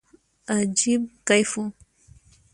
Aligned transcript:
عجيب 0.55 1.01
کيف 1.27 1.49
وو. 1.57 1.63